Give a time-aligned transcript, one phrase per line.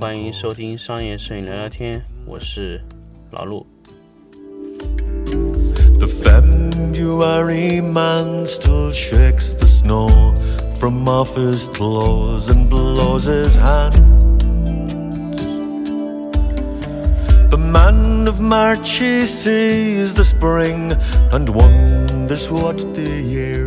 [0.00, 2.80] 欢迎收听商业摄影聊聊天，我是
[3.30, 3.66] 老陆。
[5.98, 10.32] The February man still shakes the snow
[10.76, 13.92] from off his clothes and blows his hand.
[17.50, 20.96] The man of March he sees the spring
[21.30, 23.59] and wonders what the year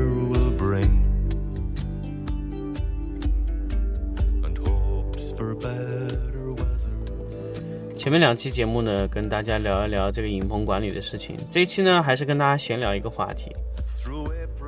[7.97, 11.37] 前面两期节目呢，跟大家聊一聊这个影棚管理的事情。
[11.49, 13.51] 这一期呢，还是跟大家闲聊一个话题。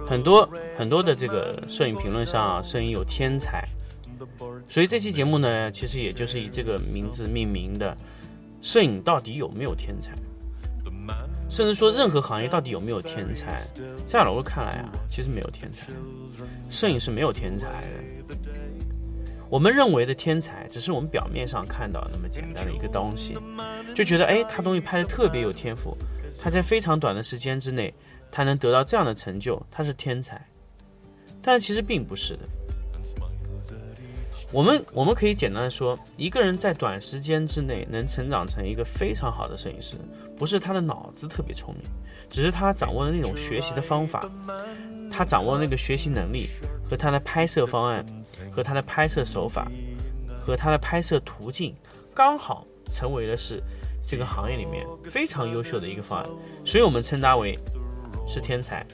[0.06, 3.62] 很多很多的这个摄影评论上啊，摄影有天才，
[4.66, 7.96] 所以这期节目呢，其实也就是以这个名字命名的。
[8.62, 10.12] 摄影到底有没有天才？
[11.48, 13.62] 甚至说任何行业到底有没有天才？
[14.06, 15.86] 在老陆看来啊，其实没有天才，
[16.70, 17.66] 摄影是没有天才
[18.28, 18.36] 的。
[19.48, 23.38] 我们认为的天才，只是我们表面上看到那么简单的一个东西，
[23.94, 25.96] 就觉得哎，他东西拍的特别有天赋，
[26.40, 27.94] 他在非常短的时间之内，
[28.30, 30.44] 他能得到这样的成就，他是天才。
[31.40, 32.42] 但其实并不是的。
[34.52, 39.96] 我们我们可以简单的说，一个人在短时间之内能成长成一个非常好的摄影师，
[40.36, 41.82] 不是他的脑子特别聪明，
[42.30, 44.30] 只是他掌握的那种学习的方法，
[45.10, 46.48] 他掌握的那个学习能力
[46.88, 48.06] 和他的拍摄方案，
[48.50, 49.70] 和他的拍摄手法，
[50.40, 51.74] 和他的拍摄途径，
[52.14, 53.60] 刚好成为了是
[54.06, 56.30] 这个行业里面非常优秀的一个方案，
[56.64, 57.58] 所以我们称他为
[58.28, 58.86] 是天才。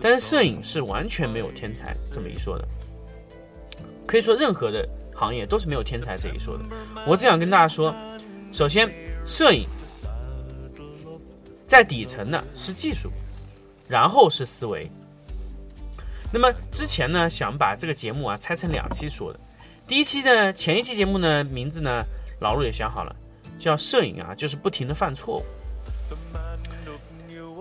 [0.00, 2.66] 但是摄影是完全没有天才这么一说的。
[4.10, 6.64] 可以说任何的行业都是没有天才这一说的。
[7.06, 7.94] 我只想跟大家说，
[8.50, 8.92] 首先，
[9.24, 9.68] 摄影
[11.64, 13.08] 在底层呢是技术，
[13.86, 14.90] 然后是思维。
[16.32, 19.38] 那么之前呢，想把这个节目啊拆成两期说的。
[19.86, 22.04] 第一期呢，前一期节目呢名字呢，
[22.40, 23.14] 老陆也想好了，
[23.60, 25.44] 叫“摄影啊就是不停的犯错误”。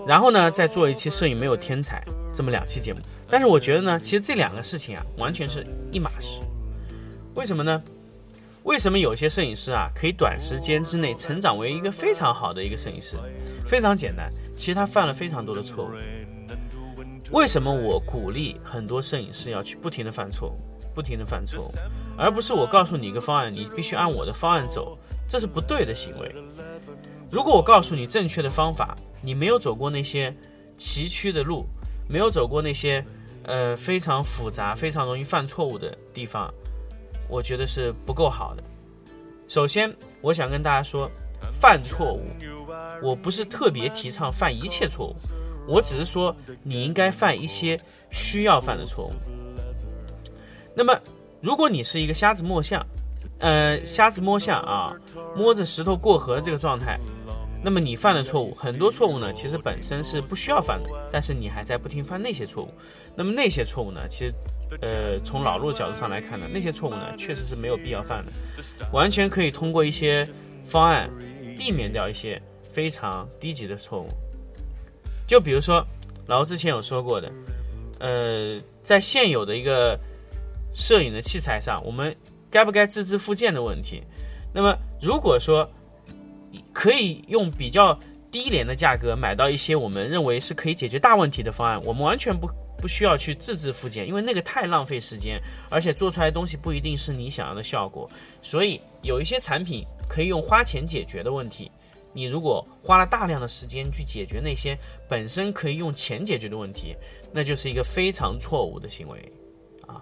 [0.07, 2.99] 然后呢，再做一期“摄影没有天才”这么两期节目。
[3.29, 6.41] 但是我觉得呢，其实这两个事情啊，完全是一码事。
[7.35, 7.81] 为什么呢？
[8.63, 13.15] 为什么有些摄影师啊，可以短时间之内成长为一个非常好的一个摄影师？
[13.65, 15.89] 非常简单，其实他犯了非常多的错误。
[17.31, 20.59] 为什么我鼓励很多摄影师要去不停的犯错误，
[20.93, 21.71] 不停的犯错误，
[22.17, 24.97] 而不是我告诉你一个方案，你必须按我的方案走，
[25.27, 26.35] 这是不对的行为。
[27.31, 30.35] 如果我告诉你正确的方法，你没有走过那些
[30.77, 31.65] 崎岖的路，
[32.07, 33.05] 没有走过那些
[33.49, 36.53] 呃非常复杂、非常容易犯错误的地方，
[37.27, 38.63] 我觉得是不够好的。
[39.47, 41.09] 首先，我想跟大家说，
[41.51, 42.21] 犯错误，
[43.01, 45.15] 我不是特别提倡犯一切错误，
[45.67, 47.79] 我只是说你应该犯一些
[48.11, 49.13] 需要犯的错误。
[50.75, 50.95] 那么，
[51.41, 52.85] 如果你是一个瞎子摸象，
[53.39, 54.93] 呃，瞎子摸象啊，
[55.35, 56.99] 摸着石头过河这个状态，
[57.61, 62.73] 那么你犯的错误，很多错误呢，其实本身是不需要犯的，但是你还在不停犯那些错误。
[63.15, 64.33] 那么那些错误呢，其实，
[64.81, 68.31] 呃，从老路角度上来看呢，那些错误呢，确实是没有必要犯的，
[68.93, 70.27] 完全可以通过一些
[70.63, 71.09] 方案
[71.57, 74.07] 避免掉一些非常低级的错误。
[75.27, 75.85] 就比如说，
[76.27, 77.31] 老吴之前有说过的，
[77.99, 79.99] 呃，在现有的一个
[80.73, 82.15] 摄影的器材上，我们
[82.49, 84.01] 该不该自制附件的问题。
[84.53, 85.69] 那么，如果说
[86.73, 87.97] 可以用比较
[88.31, 98.09] 低廉的价格买到一些我们认为是可以解决大问题的方案，我们完全不不需要去自制附件，因为那个太浪费时间，而且做出来的东西不一定是你想要的效果。
[98.41, 101.71] 所以有一些产品可以用花钱解决的问题，
[102.13, 104.77] 你如果花了大量的时间去解决那些
[105.07, 106.95] 本身可以用钱解决的问题，
[107.31, 109.31] 那就是一个非常错误的行为
[109.85, 110.01] 啊。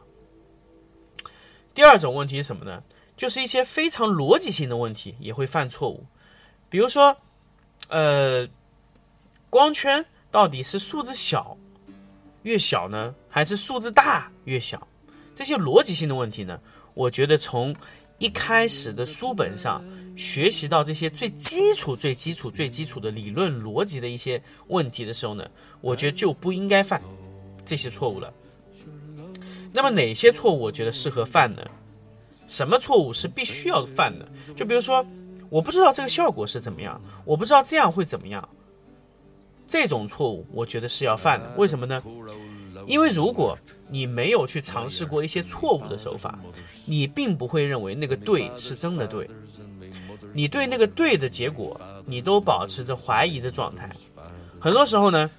[1.73, 2.83] 第二种问题是什么呢？
[3.15, 6.05] 就是一些非常逻辑性的问题也会犯错误，
[6.69, 7.15] 比如说，
[7.89, 8.47] 呃，
[9.49, 11.57] 光圈到底是数字小
[12.43, 14.85] 越小呢，还是数字大越小？
[15.35, 16.59] 这些逻辑性的问题呢，
[16.93, 17.75] 我觉得从
[18.17, 19.83] 一开始的书本上
[20.17, 25.47] 学习到这些最基础、最基础、最基础的理论逻辑的一些问题的时候呢，
[25.81, 27.01] 我觉得就不应该犯
[27.65, 28.33] 这些错误了。
[29.71, 31.61] 那么哪些错误我觉得适合犯呢？
[32.47, 34.27] 什么错误是必须要犯的？
[34.55, 35.05] 就比如说，
[35.49, 38.47] 我不知道这个效果是怎么样，我不知道这样会怎么样，
[39.67, 41.53] 这种错误我觉得是要犯的。
[41.57, 42.03] 为什么呢？
[42.85, 43.57] 因为如果
[43.89, 46.39] 你没有去尝试过一些错误的手法，
[46.85, 49.29] 你并不会认为那个对是真的对。
[50.33, 53.89] 你对那个对的结果，你都保持着怀疑的状态。
[54.59, 55.29] 很多时候呢，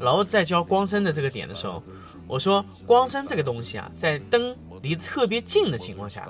[0.00, 1.82] 然后在教光深的这个点的时候，
[2.26, 6.28] 我说光深这个东西啊，在灯离得特别近的情况下，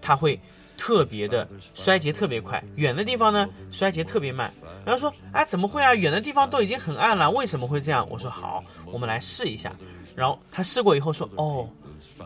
[0.00, 0.38] 它会
[0.76, 4.52] 特别的衰竭特别快，远的地方呢衰竭特别慢。
[4.84, 5.94] 然后说，哎，怎么会啊？
[5.94, 8.06] 远的地方都已经很暗了，为什么会这样？
[8.08, 9.74] 我说好，我们来试一下。
[10.14, 11.68] 然后他试过以后说，哦，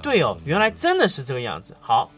[0.03, 1.75] 对哦，原来真的是这个样子。
[1.81, 2.11] 好，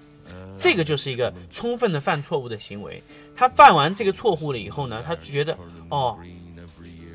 [0.57, 3.03] 这个就是一个充分的犯错误的行为。
[3.35, 5.57] 他犯完这个错误了以后呢，他觉得，
[5.89, 6.19] 哦，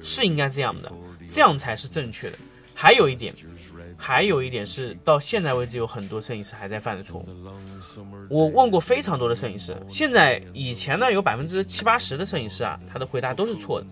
[0.01, 0.91] 是应该这样的，
[1.29, 2.37] 这样才是正确的。
[2.73, 3.33] 还有一点。
[3.97, 7.27] 还有一点是，到现在为止有很多摄影师还在犯的错误。
[8.29, 13.87] 我问过非常多的摄影师，现在以前呢有百分之七八十的摄影师啊，他的回答都是错的。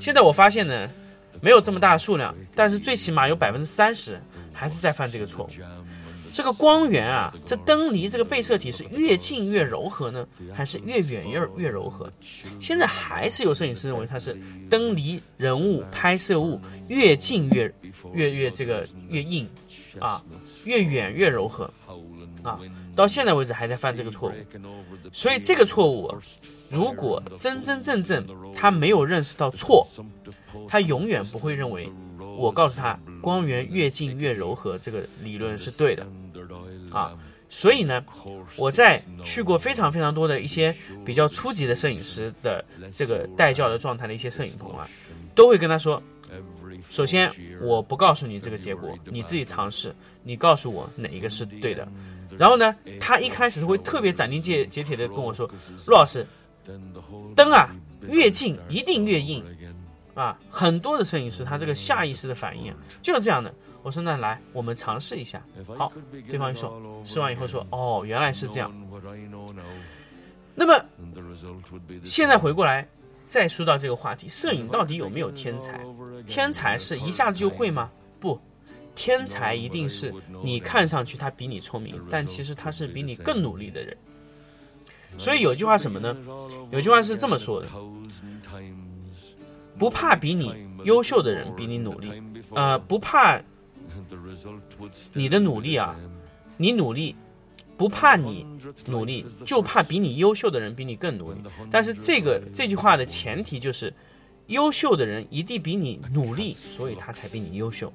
[0.00, 0.88] 现在我发现呢，
[1.40, 4.20] 没有这么大的数量，但是最起码有百分之三十
[4.52, 5.50] 还是在犯这个错误。
[6.34, 12.12] 这个光源啊，这灯离这个被摄体是越近越柔和呢，还是越远越越柔和？
[12.58, 14.36] 现在还是有摄影师认为它是
[14.68, 17.72] 灯离人物拍摄物越近越
[18.14, 19.48] 越越这个越硬，
[20.00, 20.20] 啊，
[20.64, 21.72] 越远越柔和，
[22.42, 22.58] 啊，
[22.96, 24.32] 到现在为止还在犯这个错误。
[25.12, 26.12] 所以这个错误，
[26.68, 29.86] 如果真真正正他没有认识到错，
[30.66, 31.88] 他永远不会认为
[32.36, 36.04] 我告诉他光源越近越柔和这个理论是对的。
[36.90, 37.16] 啊，
[37.48, 38.04] 所以呢，
[38.56, 40.74] 我在去过非常非常多的一些
[41.04, 44.88] 比较初级的摄影师的这个带教的状态的一些摄影棚啊，
[45.34, 46.02] 都会跟他说，
[46.90, 47.30] 首先
[47.60, 51.86] 我不告诉你这个结果，你自己尝试，你告诉我哪一个是对的。
[52.36, 55.48] 然后呢，他一开始会特别斩钉截截铁的跟我说，
[55.86, 56.26] 陆老师，
[57.36, 57.70] 灯啊
[58.08, 59.44] 越近一定越硬，
[60.14, 63.54] 啊，很多的摄影师他这个下意识的反应啊就是这样的。
[63.84, 65.42] 我说那来，我们尝试一下。
[65.76, 65.92] 好，
[66.26, 68.72] 对方一说，试完以后说，哦，原来是这样。
[70.54, 70.82] 那么
[72.02, 72.88] 现在回过来，
[73.26, 75.84] 再说到这个话题，摄影到底有没有天才？
[76.26, 77.90] 天才是一下子就会吗？
[78.18, 78.40] 不，
[78.94, 80.10] 天才一定是
[80.42, 83.94] 你看上去他比你聪明，但其实他是比你更努力的人。
[85.18, 86.16] 所以有句话什么呢？
[86.70, 87.68] 有句话是这么说的：
[89.78, 90.54] 不怕比你
[90.84, 92.10] 优秀的人比你努力，
[92.54, 93.38] 呃，不怕。
[95.12, 95.96] 你的努力啊，
[96.56, 97.14] 你努力，
[97.76, 98.46] 不怕你
[98.86, 101.40] 努力，就怕比你优秀的人比你更努力。
[101.70, 103.92] 但是这个这句话的前提就是，
[104.46, 107.92] 优秀的人一定比你努力，所以他才比你优秀。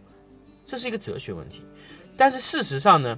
[0.65, 1.62] 这是一个哲学问题。
[2.15, 3.18] 但是事实上呢，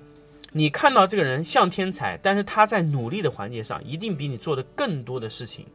[0.51, 5.65] 你看到这个人像天才，但是他在努力的环节上一定比你做的更多的事情。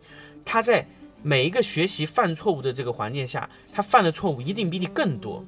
[0.45, 0.87] 他在
[1.23, 5.45] 每一个学习犯错误的这个环境下，他犯的错误一定比你更多。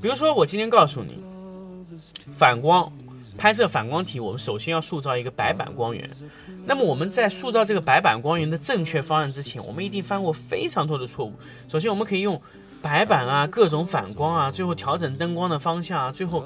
[0.00, 1.18] 比如说，我今天告诉你，
[2.32, 2.90] 反光
[3.36, 6.08] 拍摄反光体，我们首先要塑造一个白板光源。
[6.64, 11.32] 那么我们在塑造这个白板光源的正确方案之前，我们一定犯过非常多的错误。
[11.68, 12.40] 首先，我们可以用
[12.80, 16.44] 白板啊，各种反光啊，最后调整灯光的方向啊，最后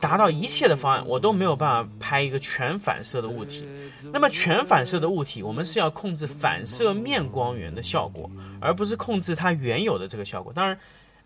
[0.00, 3.68] 达到一切的方案，我都没有办法拍一个全反射的物体。
[4.12, 8.28] 那么全反射的物体，我们是要控制反射面光源的效果，
[8.60, 10.52] 而不是控制它原有的这个效果。
[10.52, 10.78] 当然，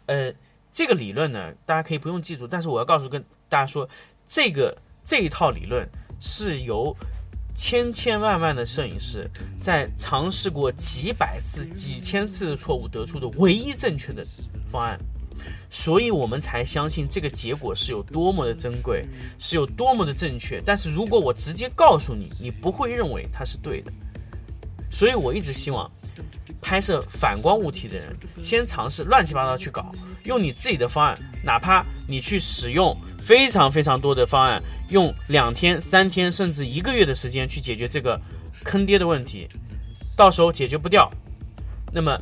[0.06, 0.32] 呃。
[0.72, 3.88] 这个理论呢，大家可以不用记住，但是我要告诉跟大家说，
[4.26, 5.86] 这个这一套理论
[6.18, 6.96] 是由
[7.54, 14.24] 千千万万的摄影师在尝试过几百次、几千次的错误得出的唯一正确的
[14.70, 14.98] 方案，
[15.68, 19.06] 所以我们才相信这个结果是有多么的珍贵，
[19.38, 20.62] 是有多么的正确。
[20.64, 23.92] 但是如果我直接告诉你，你不会认为它是对的，
[24.92, 25.90] 所以我一直希望。
[26.60, 38.18] 拍摄反光物体的人，先尝试乱七八糟去搞，用你自己的方案，哪怕你去使用非常非常多的方案，用两天、三天甚至一个月的时间去解决这个
[38.62, 39.48] 坑爹的问题，
[40.16, 41.10] 到时候解决不掉，
[41.92, 42.16] 那么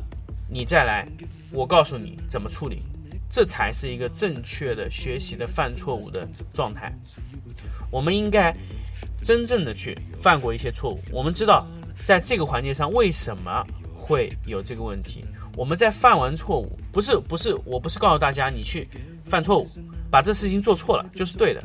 [0.49, 1.07] 你再来，
[1.51, 2.81] 我告诉你怎么处理，
[3.29, 6.91] 这才是一个正确的学习的犯错误的状态。
[7.91, 8.51] 我们应该
[9.21, 11.67] 真正的去犯过一些错误，我们知道
[12.03, 13.65] 在这个环节上为什么。
[14.03, 15.23] 会有这个问题。
[15.55, 18.89] 我们在犯完错误，不是不是，我不是告诉大家你去
[19.23, 19.67] 犯错误，
[20.09, 21.63] 把这事情做错了就是对的，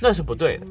[0.00, 0.66] 那是不对的。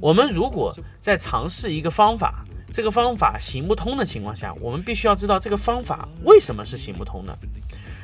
[0.00, 7.38] 我们如果在尝试一个方法，这个方法行不通的情况下，我们必须要知道这个方法为什么是行不通的。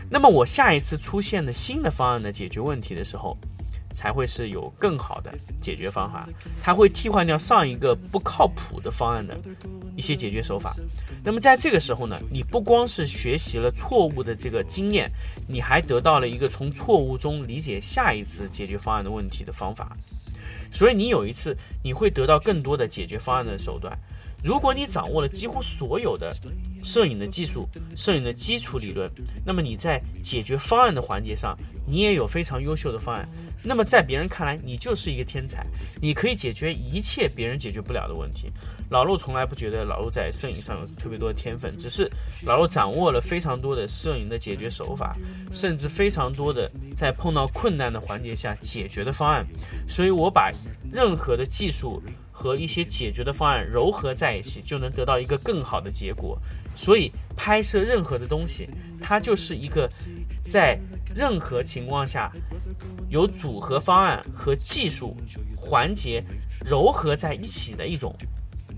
[0.08, 3.36] 那么我下一次出现的新的方案的解决问题的时候。
[3.94, 6.28] 才会是有更好的解决方法，
[6.62, 9.38] 它会替换掉上一个不靠谱的方案的
[9.96, 10.74] 一些解决手法。
[11.22, 15.10] 那么在这个时候呢，你不光是学习了错误的这个经验，
[15.48, 19.96] 你还得到了一个从错误中理解下一次解决方案的问题的方法。
[20.70, 23.96] 所以你有一次你会得到更多的解决方案的手段。
[24.42, 26.36] 如果你掌握了几乎所有的
[26.82, 29.10] 摄影的技术、摄影的基础理论，
[29.42, 33.26] 那么你在解决方案的环节上，你也有非常优秀的方案。
[33.66, 35.66] 那么在别人看来，你就是一个天才，
[36.00, 38.52] 你可以解决一切别人解决不了的问题。
[38.90, 42.08] 老陆从来不觉得老陆在摄影上有特别多的天分，只是
[42.42, 45.16] 老陆掌握了非常多的摄影的解决手法，
[45.50, 49.46] 甚至非常多的在碰到困难的环节下解决的方案。
[49.88, 50.52] 所以我把
[50.92, 56.38] 任何的技术和一些解决的方案糅合在一起，就能得到一个更好的结果。
[56.76, 58.68] 所以拍摄任何的东西，
[59.00, 59.88] 它就是一个
[60.42, 60.78] 在
[61.16, 62.30] 任何情况下。
[63.14, 65.16] 有组合方案和技术
[65.56, 66.20] 环节
[66.66, 68.12] 糅合在一起的一种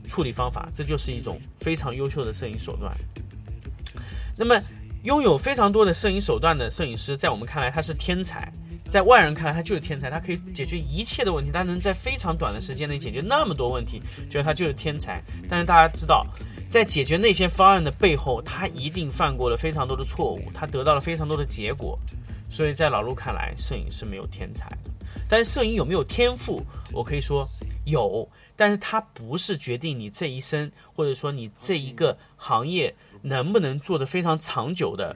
[0.06, 2.94] 处理方法，这就是一种非常优秀的摄影手段。
[4.36, 4.54] 那么，
[5.04, 8.52] 拥有非常多的摄影手段的摄影师，在我们看来他是天才，
[8.86, 15.22] 在外人看来他就是天才，他可以解决一切的问题，他能在非常短的时间内解决那么多问题，觉得他就是天才。
[15.48, 16.26] 但是大家知道，
[16.68, 21.98] 在解决那些方案的背后，他一定犯过了非常多的错误，他得到了非常多的结果。
[22.56, 24.90] 所以在老陆看来，摄影是没有天才的，
[25.28, 27.46] 但是摄影有没有天赋，我可以说
[27.84, 35.14] 有，但是它不是决定你这一生，或者说你这一个行业能不能做得非常长久的，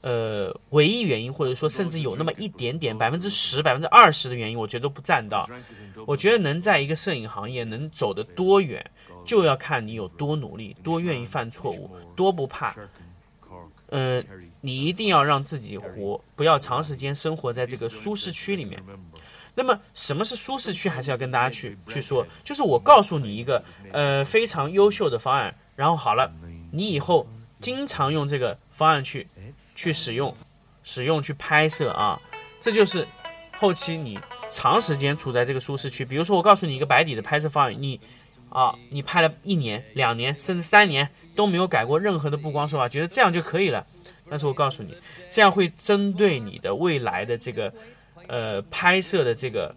[0.00, 5.46] 呃，唯一原因，或者说甚至有那么一点点百分之十、百分之二十的原因，我觉得都不占到。
[6.06, 8.82] 我觉得能在一个摄影行业能走得多远，
[9.26, 12.74] 就要看你有多努力，多愿意犯错误，多不怕。
[13.90, 14.24] 呃，
[14.64, 18.82] 你一定要让自己活，不要长时间生活在这个舒适区里面。
[19.54, 20.88] 那么，什么是舒适区？
[20.88, 26.32] 还是要跟大家去去说，就是我告诉你一个呃非常优秀的方案，然后好了，
[26.72, 27.28] 你以后
[27.60, 29.26] 经常用这个方案去
[29.74, 30.34] 去使用，
[30.82, 32.18] 使用去拍摄啊，
[32.58, 33.06] 这就是
[33.58, 34.18] 后期你
[34.48, 36.06] 长时间处在这个舒适区。
[36.06, 38.00] 比如说，我告诉你一个白底的拍摄方案，你。
[38.50, 43.84] 啊，你拍了一年、两年，甚至三年都没有改过任何的布光手法，觉得这样就可以了。
[44.28, 44.96] 但是我告诉你，
[45.30, 47.72] 这样会针对你的未来的这个，
[48.26, 49.74] 呃，拍摄的这个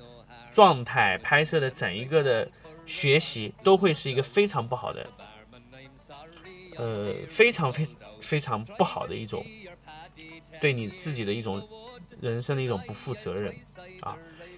[0.51, 2.49] 状态、拍摄的整一个的
[2.85, 5.07] 学习，都会是一个非常不好的，
[6.77, 7.87] 呃，非常非
[8.21, 9.45] 非常不好的一种，
[10.61, 11.67] 对你自己的一种
[12.21, 13.53] 人生的一种不负责任
[14.01, 14.17] 啊。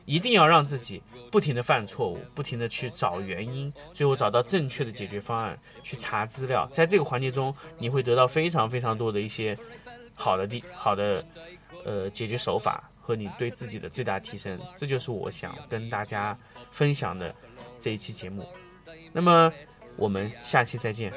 [0.10, 1.00] 一定要让自己
[1.32, 6.68] 不停的犯错误，不停的去找原因，最后找到正确的解决方案，去查资料。
[6.72, 9.56] 在这个环节中，你会得到非常非常多的一些
[10.16, 11.24] 好的地好的
[11.86, 14.60] 呃解决手法和你对自己的最大提升。
[14.76, 16.36] 这就是我想跟大家
[16.72, 17.32] 分享的
[17.78, 18.44] 这一期节目。
[19.14, 19.54] 那么。
[20.00, 21.12] 我们下期再见。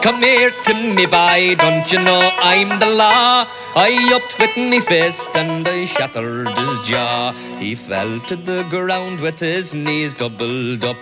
[0.00, 3.46] come here to me, by don't you know I'm the law?
[3.76, 7.32] I upped with me fist and I shattered his jaw.
[7.60, 10.96] He fell to the ground with his knees doubled up.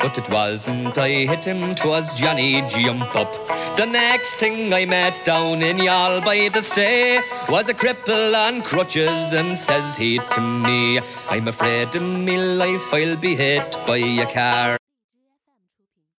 [0.00, 3.34] But it wasn't I hit him, 'twas Johnny Jump Up.
[3.76, 8.62] The next thing I met down in Yall by the sea was a cripple on
[8.62, 13.98] crutches, and says he to me, I'm afraid in me life I'll be hit by
[13.98, 14.83] a car.